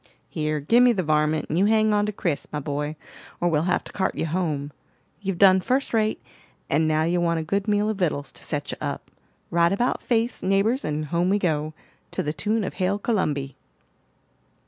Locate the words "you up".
8.71-9.11